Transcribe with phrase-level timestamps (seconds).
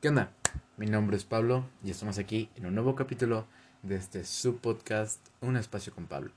[0.00, 0.30] ¿Qué onda?
[0.76, 3.48] Mi nombre es Pablo y estamos aquí en un nuevo capítulo
[3.82, 6.30] de este subpodcast Un espacio con Pablo.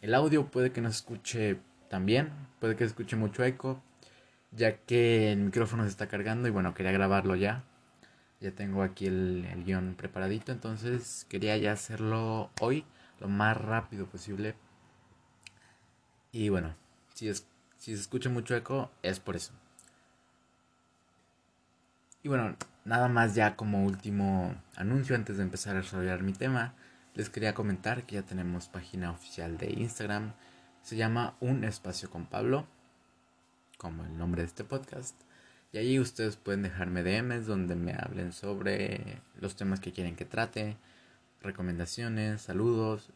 [0.00, 1.58] El audio puede que no se escuche
[1.90, 2.30] tan bien,
[2.60, 3.82] puede que se escuche mucho eco,
[4.52, 7.64] ya que el micrófono se está cargando y bueno, quería grabarlo ya.
[8.40, 12.84] Ya tengo aquí el, el guion preparadito, entonces quería ya hacerlo hoy
[13.18, 14.54] lo más rápido posible.
[16.30, 16.76] Y bueno,
[17.12, 17.44] si, es,
[17.76, 19.52] si se escucha mucho eco es por eso.
[22.22, 26.74] Y bueno, nada más ya como último anuncio antes de empezar a desarrollar mi tema,
[27.14, 30.34] les quería comentar que ya tenemos página oficial de Instagram.
[30.82, 32.66] Se llama Un Espacio con Pablo,
[33.78, 35.14] como el nombre de este podcast.
[35.72, 40.24] Y ahí ustedes pueden dejarme DMs donde me hablen sobre los temas que quieren que
[40.24, 40.76] trate,
[41.40, 43.10] recomendaciones, saludos.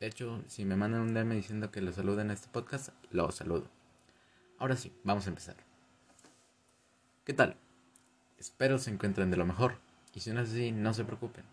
[0.00, 3.30] De hecho, si me mandan un DM diciendo que lo saluden a este podcast, lo
[3.30, 3.70] saludo.
[4.58, 5.56] Ahora sí, vamos a empezar.
[7.24, 7.56] ¿Qué tal?
[8.38, 9.78] Espero se encuentren de lo mejor,
[10.14, 11.44] y si no es así, no se preocupen.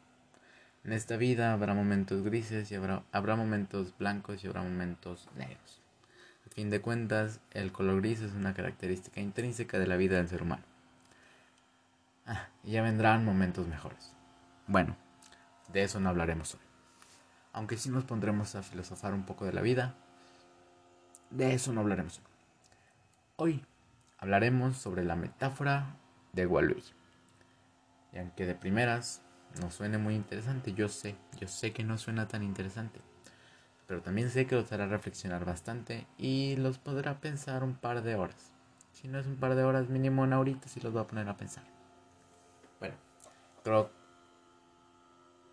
[0.84, 5.82] En esta vida habrá momentos grises y habrá, habrá momentos blancos y habrá momentos negros.
[6.46, 10.28] A fin de cuentas, el color gris es una característica intrínseca de la vida del
[10.28, 10.64] ser humano.
[12.26, 14.14] Ah, y ya vendrán momentos mejores.
[14.68, 14.98] Bueno,
[15.72, 16.62] de eso no hablaremos hoy.
[17.54, 19.96] Aunque sí nos pondremos a filosofar un poco de la vida,
[21.30, 22.26] de eso no hablaremos hoy.
[23.36, 23.66] Hoy
[24.20, 25.96] hablaremos sobre la metáfora
[26.34, 26.94] de Waluigi.
[28.12, 29.22] Y aunque de primeras
[29.62, 33.00] no suene muy interesante, yo sé, yo sé que no suena tan interesante.
[33.88, 38.16] Pero también sé que los hará reflexionar bastante y los podrá pensar un par de
[38.16, 38.52] horas.
[38.92, 41.28] Si no es un par de horas, mínimo una horita si los va a poner
[41.28, 41.64] a pensar.
[42.80, 42.96] Bueno,
[43.64, 43.92] creo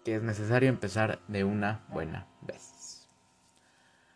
[0.05, 3.09] que es necesario empezar de una buena vez.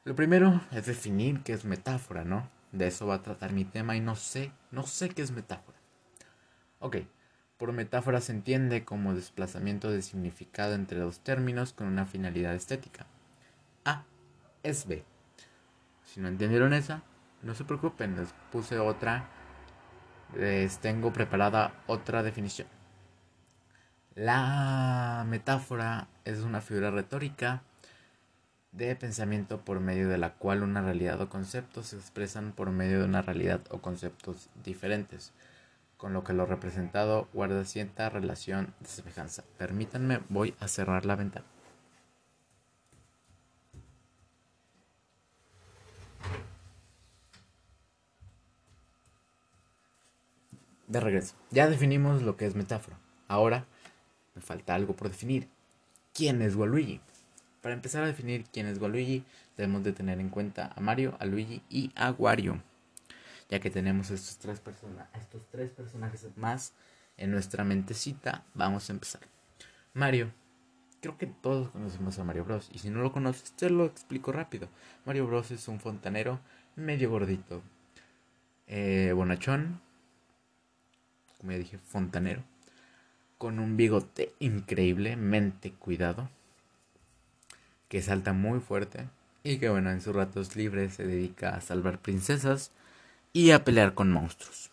[0.05, 2.49] Lo primero es definir qué es metáfora, ¿no?
[2.73, 5.74] De eso va a tratar mi tema y no sé, no sé qué es metáfora.
[6.85, 6.99] Ok,
[7.57, 13.07] por metáfora se entiende como desplazamiento de significado entre dos términos con una finalidad estética.
[13.87, 14.05] A
[14.63, 15.03] es B.
[16.05, 17.03] Si no entendieron esa,
[17.41, 19.31] no se preocupen, les puse otra,
[20.37, 22.69] les tengo preparada otra definición.
[24.15, 27.63] La metáfora es una figura retórica
[28.73, 32.99] de pensamiento por medio de la cual una realidad o conceptos se expresan por medio
[32.99, 35.33] de una realidad o conceptos diferentes
[36.05, 39.43] con lo que lo representado guarda cierta relación de semejanza.
[39.57, 41.47] Permítanme, voy a cerrar la ventana.
[50.89, 51.37] De regreso.
[51.51, 52.99] Ya definimos lo que es metáfora.
[53.27, 53.65] Ahora
[54.35, 55.49] me falta algo por definir.
[56.13, 57.01] ¿Quién es Waluigi?
[57.63, 59.25] Para empezar a definir quién es Waluigi,
[59.57, 62.61] debemos de tener en cuenta a Mario, a Luigi y a Wario
[63.49, 64.63] ya que tenemos estos tres,
[65.15, 66.73] estos tres personajes más
[67.17, 69.23] en nuestra mentecita, vamos a empezar.
[69.93, 70.33] Mario.
[71.01, 72.71] Creo que todos conocemos a Mario Bros.
[72.73, 74.69] Y si no lo conoces, te lo explico rápido.
[75.05, 76.41] Mario Bros es un fontanero
[76.77, 77.63] medio gordito.
[78.67, 79.83] Eh, bonachón.
[81.39, 82.43] Como ya dije, fontanero.
[83.37, 86.31] Con un bigote increíblemente cuidado.
[87.89, 89.07] Que salta muy fuerte.
[89.43, 92.73] Y que bueno, en sus ratos libres se dedica a salvar princesas
[93.35, 94.71] y a pelear con monstruos.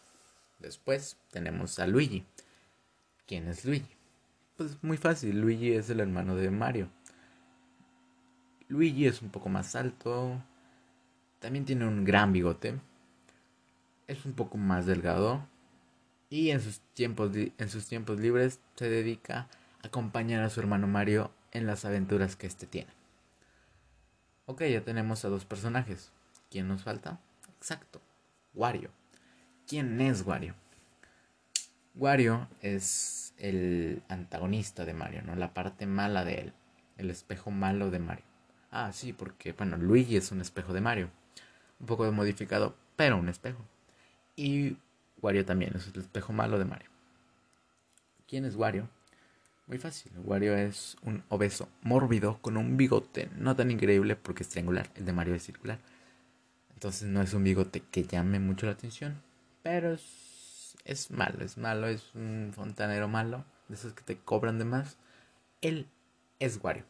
[0.60, 2.24] Después tenemos a Luigi.
[3.26, 3.98] ¿Quién es Luigi?
[4.56, 6.88] Pues muy fácil, Luigi es el hermano de Mario.
[8.68, 10.42] Luigi es un poco más alto,
[11.40, 12.80] también tiene un gran bigote,
[14.08, 15.46] es un poco más delgado
[16.30, 19.48] y en sus tiempos, en sus tiempos libres se dedica
[19.84, 22.92] a acompañar a su hermano Mario en las aventuras que éste tiene.
[24.46, 26.12] Ok, ya tenemos a dos personajes.
[26.52, 27.20] ¿Quién nos falta?
[27.58, 28.02] Exacto,
[28.54, 28.92] Wario.
[29.68, 30.56] ¿Quién es Wario?
[31.96, 35.36] Wario es el antagonista de Mario, ¿no?
[35.36, 36.54] La parte mala de él.
[36.98, 38.26] El espejo malo de Mario.
[38.70, 41.10] Ah, sí, porque, bueno, Luigi es un espejo de Mario.
[41.80, 43.66] Un poco modificado, pero un espejo.
[44.36, 44.78] Y
[45.22, 46.90] Wario también es el espejo malo de Mario.
[48.28, 48.88] ¿Quién es Wario?
[49.68, 50.12] Muy fácil.
[50.24, 54.90] Wario es un obeso mórbido con un bigote no tan increíble porque es triangular.
[54.96, 55.80] El de Mario es circular.
[56.82, 59.22] Entonces no es un bigote que llame mucho la atención.
[59.62, 60.00] Pero
[60.84, 63.46] es, malo, es malo, es un fontanero malo.
[63.68, 64.98] De esos que te cobran de más.
[65.62, 65.86] Él
[66.40, 66.84] es Wario.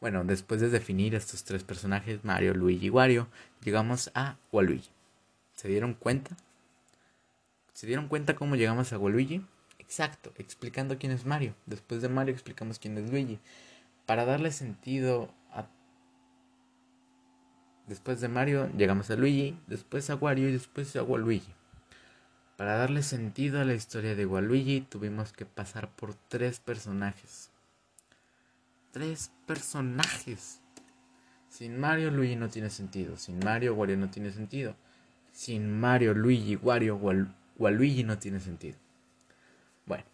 [0.00, 3.26] Bueno, después de definir estos tres personajes, Mario, Luigi y Wario,
[3.64, 4.90] llegamos a Waluigi.
[5.56, 6.36] ¿Se dieron cuenta?
[7.72, 9.44] ¿Se dieron cuenta cómo llegamos a Waluigi?
[9.80, 11.56] Exacto, explicando quién es Mario.
[11.66, 13.40] Después de Mario explicamos quién es Luigi.
[14.06, 15.34] Para darle sentido
[17.88, 21.54] Después de Mario llegamos a Luigi, después a Wario y después a Waluigi.
[22.58, 27.50] Para darle sentido a la historia de Waluigi tuvimos que pasar por tres personajes.
[28.92, 30.60] Tres personajes.
[31.48, 33.16] Sin Mario, Luigi no tiene sentido.
[33.16, 34.76] Sin Mario, Wario no tiene sentido.
[35.32, 37.00] Sin Mario, Luigi, Wario,
[37.56, 38.76] Waluigi no tiene sentido.
[39.86, 40.04] Bueno.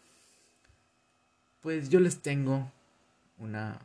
[1.61, 2.71] Pues yo les tengo
[3.39, 3.79] una...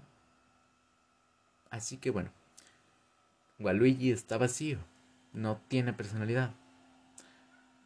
[1.72, 2.30] Así que bueno.
[3.60, 4.80] Waluigi está vacío.
[5.34, 6.54] No tiene personalidad.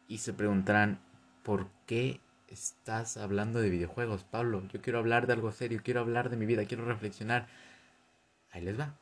[0.08, 1.00] Y se preguntarán,
[1.42, 4.62] ¿por qué estás hablando de videojuegos, Pablo?
[4.72, 7.48] Yo quiero hablar de algo serio, quiero hablar de mi vida, quiero reflexionar.
[8.52, 8.94] Ahí les va.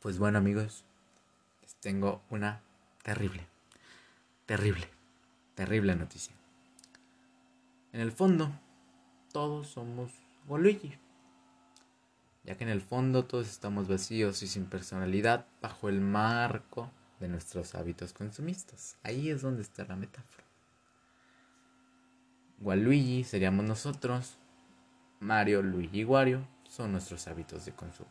[0.00, 0.84] Pues bueno amigos,
[1.62, 2.62] les tengo una
[3.02, 3.46] terrible,
[4.46, 4.88] terrible,
[5.54, 6.34] terrible noticia.
[7.92, 8.50] En el fondo,
[9.32, 10.10] todos somos
[10.48, 10.98] Waluigi.
[12.44, 16.90] Ya que en el fondo todos estamos vacíos y sin personalidad bajo el marco
[17.20, 18.96] de nuestros hábitos consumistas.
[19.02, 20.44] Ahí es donde está la metáfora.
[22.60, 24.38] Waluigi seríamos nosotros,
[25.20, 28.10] Mario, Luigi y Wario son nuestros hábitos de consumo.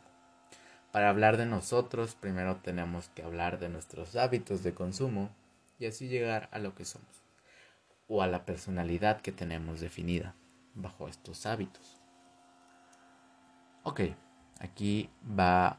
[0.92, 5.30] Para hablar de nosotros, primero tenemos que hablar de nuestros hábitos de consumo
[5.78, 7.22] y así llegar a lo que somos
[8.08, 10.34] o a la personalidad que tenemos definida
[10.74, 11.99] bajo estos hábitos.
[13.82, 14.00] Ok,
[14.60, 15.78] aquí va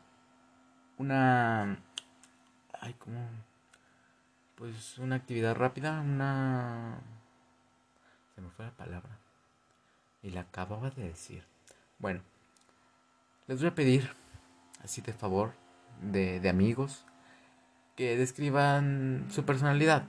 [0.97, 1.77] una
[2.81, 3.19] Ay, como.
[4.55, 6.99] Pues una actividad rápida, una.
[8.35, 9.19] Se me fue la palabra.
[10.23, 11.45] Y la acababa de decir.
[11.99, 12.21] Bueno,
[13.47, 14.15] les voy a pedir,
[14.83, 15.53] así de favor,
[16.01, 17.05] de, de amigos,
[17.95, 20.07] que describan su personalidad.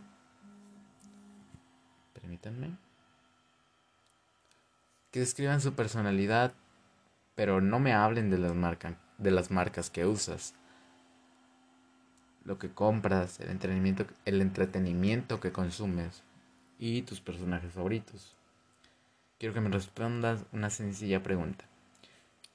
[2.15, 2.77] Permítanme.
[5.11, 6.55] Que describan su personalidad,
[7.34, 10.55] pero no me hablen de las, marcas de las marcas que usas
[12.44, 16.23] lo que compras, el entretenimiento, el entretenimiento que consumes
[16.79, 18.34] y tus personajes favoritos.
[19.38, 21.64] Quiero que me respondas una sencilla pregunta.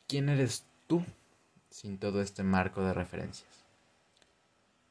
[0.08, 1.04] ¿Quién eres tú
[1.70, 3.66] sin todo este marco de referencias?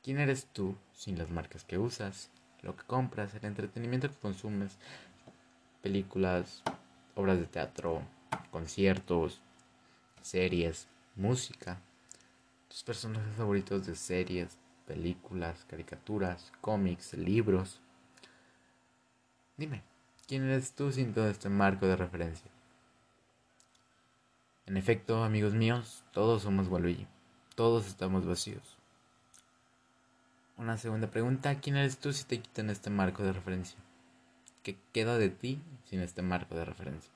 [0.03, 2.31] ¿Quién eres tú sin las marcas que usas,
[2.63, 4.77] lo que compras, el entretenimiento que consumes,
[5.83, 6.63] películas,
[7.15, 8.03] obras de teatro,
[8.51, 9.41] conciertos,
[10.27, 11.79] series, música,
[12.69, 17.81] tus personajes favoritos de series, películas, caricaturas, cómics, libros.
[19.57, 19.85] Dime,
[20.27, 22.51] ¿quién eres tú sin todo este marco de referencia?
[24.67, 27.07] En efecto, amigos míos, todos somos Waluigi.
[27.55, 28.77] Todos estamos vacíos.
[30.57, 33.79] Una segunda pregunta, ¿quién eres tú si te quitan este marco de referencia?
[34.65, 37.13] ¿Qué queda de ti sin este marco de referencia?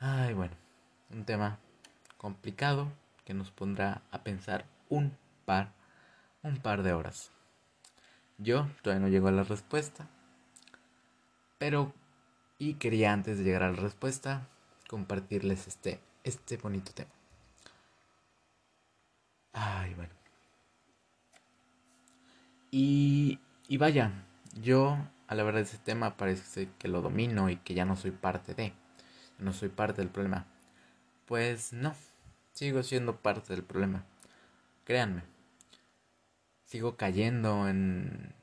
[0.00, 0.61] Ay, bueno,
[1.12, 1.58] un tema
[2.16, 2.92] complicado
[3.24, 5.72] que nos pondrá a pensar un par,
[6.42, 7.30] un par de horas.
[8.38, 10.08] Yo todavía no llego a la respuesta,
[11.58, 11.92] pero
[12.58, 14.48] y quería antes de llegar a la respuesta
[14.88, 17.10] compartirles este, este bonito tema.
[19.52, 20.12] Ay, bueno.
[22.70, 23.38] Y,
[23.68, 24.12] y vaya,
[24.60, 24.96] yo
[25.28, 28.54] a la verdad ese tema parece que lo domino y que ya no soy parte
[28.54, 28.72] de,
[29.38, 30.46] no soy parte del problema.
[31.26, 31.94] Pues no,
[32.52, 34.04] sigo siendo parte del problema.
[34.84, 35.22] Créanme,
[36.64, 38.34] sigo cayendo en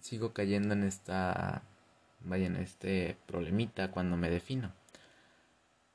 [0.00, 1.62] sigo cayendo en esta
[2.20, 4.72] vaya en este problemita cuando me defino.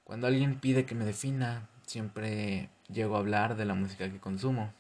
[0.04, 4.74] Cuando alguien pide que me defina, siempre llego a hablar de la música que consumo.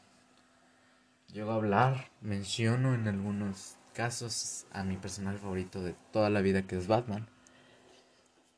[1.33, 6.61] Llego a hablar, menciono en algunos casos a mi personaje favorito de toda la vida
[6.63, 7.27] que es Batman.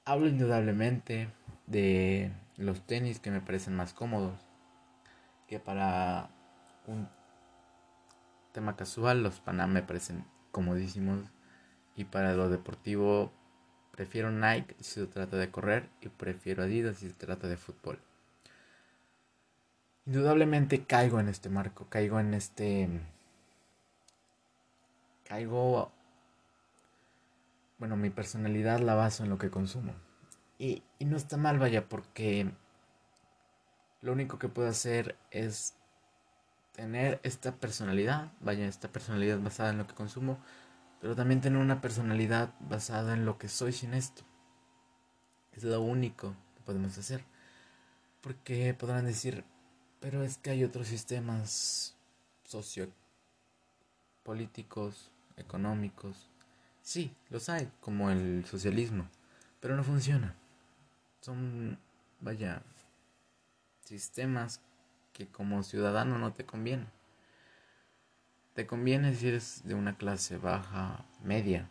[0.06, 1.30] Hablo indudablemente
[1.66, 4.40] de los tenis que me parecen más cómodos
[5.48, 6.30] que para
[6.86, 7.10] un
[8.52, 11.22] tema casual, los Panam me parecen comodísimos.
[11.96, 13.32] Y para lo deportivo,
[13.92, 18.00] prefiero Nike si se trata de correr y prefiero Adidas si se trata de fútbol.
[20.06, 22.90] Indudablemente caigo en este marco, caigo en este...
[25.26, 25.92] Caigo...
[27.78, 29.94] Bueno, mi personalidad la baso en lo que consumo.
[30.60, 32.52] Y, y no está mal, vaya, porque
[34.02, 35.74] lo único que puedo hacer es
[36.74, 40.38] tener esta personalidad, vaya, esta personalidad basada en lo que consumo,
[41.02, 44.24] pero también tener una personalidad basada en lo que soy sin esto.
[45.54, 47.24] Es lo único que podemos hacer.
[48.22, 49.44] Porque podrán decir,
[50.00, 51.98] pero es que hay otros sistemas
[52.44, 56.30] sociopolíticos, económicos.
[56.82, 59.10] Sí, los hay, como el socialismo,
[59.60, 60.36] pero no funciona.
[61.22, 61.78] Son,
[62.22, 62.64] vaya,
[63.84, 64.62] sistemas
[65.14, 66.88] que como ciudadano no te conviene.
[68.54, 71.70] te conviene si eres de una clase baja, media.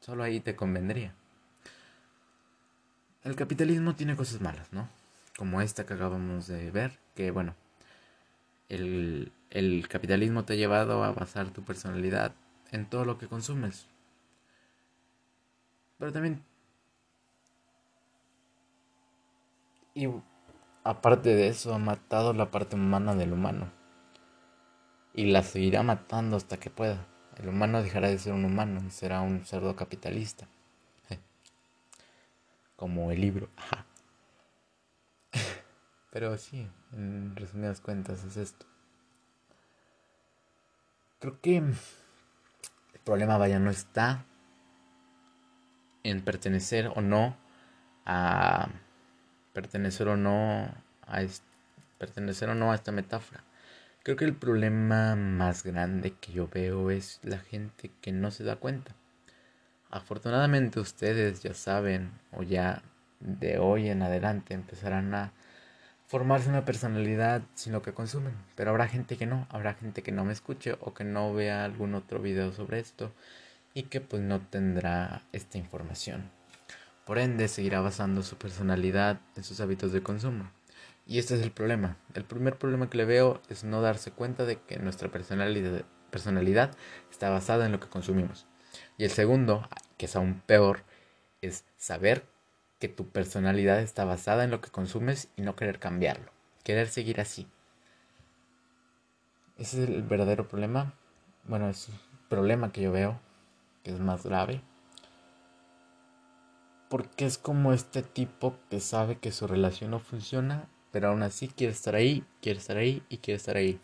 [0.00, 1.14] Solo ahí te convendría.
[3.24, 4.88] El capitalismo tiene cosas malas, ¿no?
[5.36, 7.54] Como esta que acabamos de ver, que bueno,
[8.68, 12.34] el, el capitalismo te ha llevado a basar tu personalidad
[12.70, 13.86] en todo lo que consumes.
[15.98, 16.44] Pero también...
[19.94, 20.08] Y
[20.84, 23.70] aparte de eso, ha matado la parte humana del humano.
[25.14, 27.06] Y la seguirá matando hasta que pueda.
[27.36, 30.46] El humano dejará de ser un humano y será un cerdo capitalista
[32.76, 33.48] como el libro.
[36.12, 38.66] Pero sí, en resumidas cuentas es esto.
[41.18, 41.74] Creo que el
[43.04, 44.24] problema vaya no está
[46.10, 47.36] en pertenecer o no
[48.04, 48.68] a
[49.52, 50.72] pertenecer o no
[51.06, 51.22] a
[51.98, 53.42] pertenecer o no a esta metáfora.
[54.02, 58.44] Creo que el problema más grande que yo veo es la gente que no se
[58.44, 58.94] da cuenta.
[59.90, 62.82] Afortunadamente ustedes ya saben o ya
[63.20, 65.32] de hoy en adelante empezarán a
[66.06, 68.34] formarse una personalidad sin lo que consumen.
[68.54, 71.64] Pero habrá gente que no, habrá gente que no me escuche o que no vea
[71.64, 73.12] algún otro video sobre esto
[73.76, 76.30] y que pues no tendrá esta información.
[77.04, 80.50] Por ende seguirá basando su personalidad en sus hábitos de consumo.
[81.06, 81.98] Y este es el problema.
[82.14, 86.74] El primer problema que le veo es no darse cuenta de que nuestra personalidad, personalidad
[87.10, 88.46] está basada en lo que consumimos.
[88.96, 89.68] Y el segundo,
[89.98, 90.82] que es aún peor,
[91.42, 92.24] es saber
[92.78, 96.32] que tu personalidad está basada en lo que consumes y no querer cambiarlo,
[96.64, 97.46] querer seguir así.
[99.58, 100.94] Ese es el verdadero problema.
[101.44, 101.98] Bueno, es un
[102.30, 103.20] problema que yo veo,
[103.86, 104.62] que es más grave.
[106.90, 111.46] Porque es como este tipo que sabe que su relación no funciona, pero aún así
[111.46, 113.80] quiere estar ahí, quiere estar ahí y quiere estar ahí.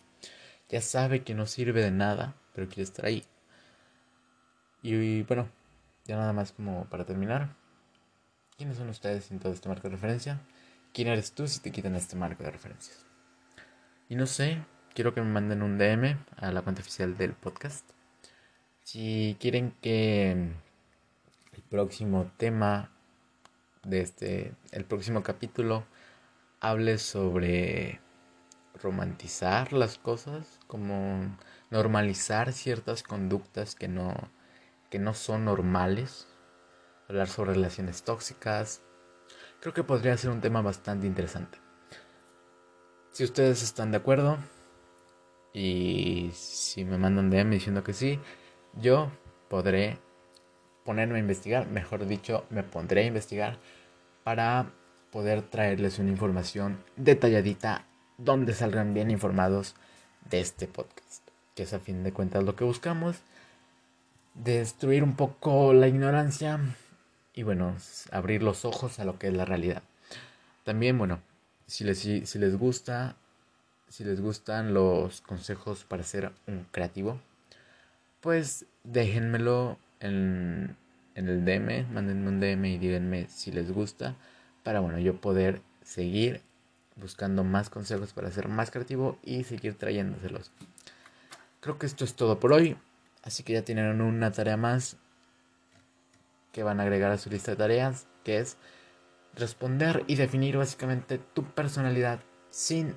[0.68, 3.23] Ya sabe que no sirve de nada, pero quiere estar ahí.
[4.82, 5.49] Y bueno,
[6.04, 7.54] ya nada más como para terminar.
[8.56, 10.40] ¿Quiénes son ustedes sin todo este marco de referencia?
[10.92, 13.06] ¿Quién eres tú si te quitan este marco de referencias?
[14.09, 17.88] Y no sé, quiero que me manden un DM a la cuenta oficial del podcast.
[18.82, 22.90] Si quieren que el próximo tema
[23.84, 25.84] de este, el próximo capítulo
[26.60, 28.00] hable sobre
[28.74, 31.36] romantizar las cosas, como
[31.70, 34.14] normalizar ciertas conductas que no
[34.90, 36.28] que no son normales,
[37.08, 38.82] hablar sobre relaciones tóxicas,
[39.60, 41.58] creo que podría ser un tema bastante interesante.
[43.10, 44.36] Si ustedes están de acuerdo
[45.54, 48.20] y si me mandan DM diciendo que sí,
[48.80, 49.10] yo
[49.48, 49.98] podré
[50.84, 53.58] ponerme a investigar, mejor dicho, me pondré a investigar
[54.24, 54.72] para
[55.10, 57.84] poder traerles una información detalladita
[58.18, 59.74] donde salgan bien informados
[60.30, 63.16] de este podcast, que es a fin de cuentas lo que buscamos
[64.34, 66.58] destruir un poco la ignorancia
[67.34, 67.74] y bueno,
[68.10, 69.82] abrir los ojos a lo que es la realidad.
[70.64, 71.20] También, bueno,
[71.66, 73.16] si les, si les gusta,
[73.88, 77.18] si les gustan los consejos para ser un creativo,
[78.22, 80.76] pues déjenmelo en,
[81.14, 84.16] el DM, mándenme un DM y díganme si les gusta,
[84.62, 86.40] para bueno, yo poder seguir
[86.96, 90.52] buscando más consejos para ser más creativo y seguir trayéndoselos.
[91.60, 92.76] Creo que esto es todo por hoy.
[93.22, 94.96] Así que ya tienen una tarea más
[96.52, 98.56] que van a agregar a su lista de tareas, que es
[99.34, 102.96] responder y definir básicamente tu personalidad sin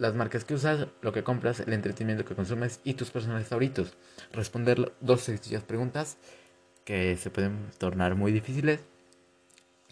[0.00, 3.96] las marcas que usas, lo que compras, el entretenimiento que consumes y tus personajes favoritos.
[4.32, 6.16] Responder dos sencillas preguntas
[6.84, 8.80] que se pueden tornar muy difíciles.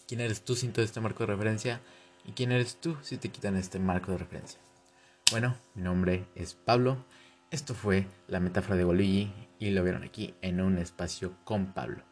[0.08, 1.80] ¿Quién eres tú sin todo este marco de referencia?
[2.24, 4.58] ¿Y quién eres tú si te quitan este marco de referencia?
[5.30, 7.04] Bueno, mi nombre es Pablo
[7.50, 12.04] esto fue la metáfora de Goligi y lo vieron aquí en un espacio con Pablo.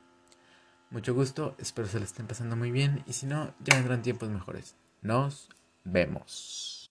[0.89, 4.31] Mucho gusto, espero se lo estén pasando muy bien y si no, ya vendrán tiempos
[4.31, 4.77] mejores.
[5.03, 5.51] Nos
[5.85, 6.91] vemos.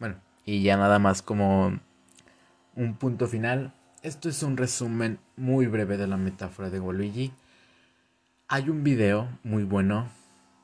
[0.00, 1.80] Bueno, y ya nada más como
[2.76, 3.74] un punto final.
[4.02, 7.32] Esto es un resumen muy breve de la metáfora de Goligi.
[8.48, 10.08] Hay un video muy bueno,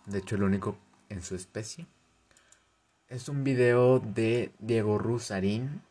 [0.06, 0.76] de hecho el único
[1.08, 1.86] en su especie.
[3.08, 5.82] Es un video de Diego Rusarín,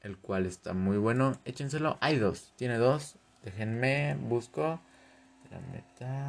[0.00, 1.38] el cual está muy bueno.
[1.44, 1.98] Échenselo.
[2.00, 2.54] Hay dos.
[2.56, 3.16] Tiene dos.
[3.44, 4.80] Déjenme, busco.
[5.50, 6.22] La metáfora.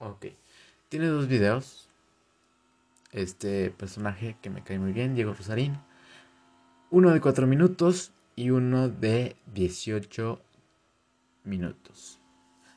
[0.00, 0.26] Ok.
[0.88, 1.88] Tiene dos videos.
[3.12, 5.78] Este personaje que me cae muy bien, Diego Rosarín.
[6.90, 10.40] Uno de 4 minutos y uno de 18
[11.44, 12.18] minutos.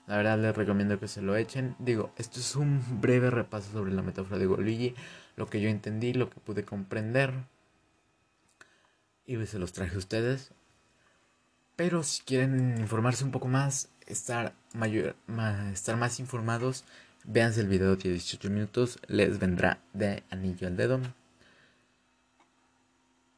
[0.05, 1.77] La verdad les recomiendo que se lo echen.
[1.79, 4.93] Digo, esto es un breve repaso sobre la metáfora de Goligi,
[5.37, 7.33] lo que yo entendí, lo que pude comprender.
[9.25, 10.51] Y se los traje a ustedes.
[11.77, 15.15] Pero si quieren informarse un poco más, estar, mayor,
[15.71, 16.83] estar más informados,
[17.23, 20.99] véanse el video de 18 minutos, les vendrá de anillo al dedo.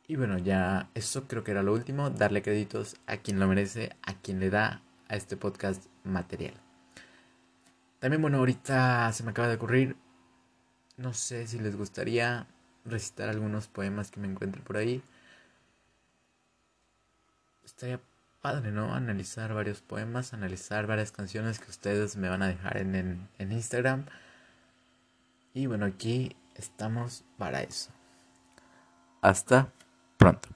[0.08, 3.96] Y bueno, ya eso creo que era lo último, darle créditos a quien lo merece,
[4.04, 6.54] a quien le da a este podcast material.
[8.00, 9.96] También bueno, ahorita se me acaba de ocurrir,
[10.98, 12.48] no sé si les gustaría
[12.86, 15.02] recitar algunos poemas que me encuentre por ahí.
[17.66, 18.00] Estaría
[18.46, 18.94] padre, ¿no?
[18.94, 24.06] Analizar varios poemas, analizar varias canciones que ustedes me van a dejar en, en Instagram.
[25.56, 27.90] Y bueno, aquí estamos para eso.
[29.20, 29.70] Hasta
[30.18, 30.50] pronto.